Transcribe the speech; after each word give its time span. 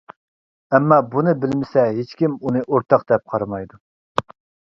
ئەمما 0.75 0.95
بۇنى 1.09 1.33
بىلمىسە 1.43 1.83
ھېچكىم 1.99 2.39
ئۇنى 2.47 2.63
ئورتاق 2.69 3.05
دەپ 3.13 3.31
قارىمايدۇ. 3.35 3.81